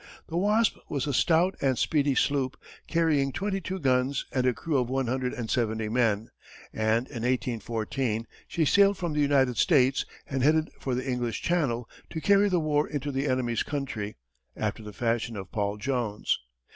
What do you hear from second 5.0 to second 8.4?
hundred and seventy men, and in 1814